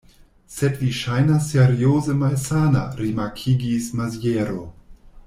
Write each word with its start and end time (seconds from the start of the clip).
Sed 0.53 0.77
vi 0.83 0.87
ŝajnas 0.99 1.49
serioze 1.49 2.15
malsana, 2.23 2.83
rimarkigis 3.03 3.93
Maziero. 4.01 4.65